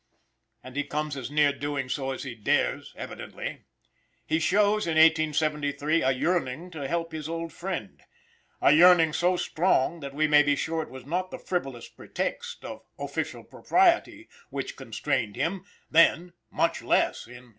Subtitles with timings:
[0.63, 3.65] And he comes as near doing so as he dares, evidently.
[4.25, 8.01] He shows, in 1873, a yearning to help his old friend
[8.63, 12.65] a yearning so strong that we may be sure it was not the frivolous pretext
[12.65, 17.49] of "official propriety" which constrained him, then, much less in 1883.